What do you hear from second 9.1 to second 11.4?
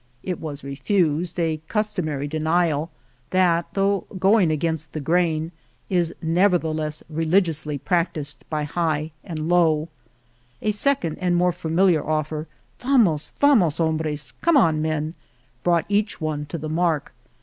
and low, A sec 23 Argamasilla ond and